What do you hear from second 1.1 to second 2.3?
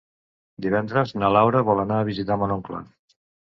na Laura vol anar a